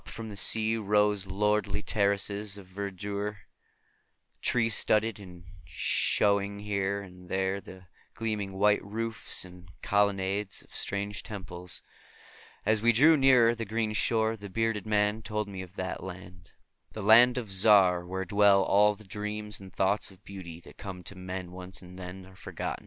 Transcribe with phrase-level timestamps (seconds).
[0.03, 3.37] djvu/101">&#8203;the sea rose lordly terraces of verdure,
[4.41, 7.85] tree studded, and shewing here and there the
[8.15, 11.83] gleaming white roofs and colonnades of strange temples.
[12.65, 16.49] As we drew nearer the green shore the bearded man told me of that land,
[16.93, 21.03] the Land of Zar, where dwell all the dreams and thoughts of beauty that come
[21.03, 22.79] to men once and then are forgotten.